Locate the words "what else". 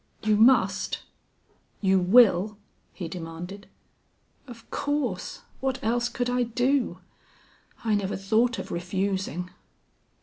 5.59-6.09